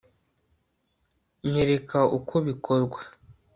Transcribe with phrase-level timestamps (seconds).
[1.49, 2.99] nyereka uko bikorwa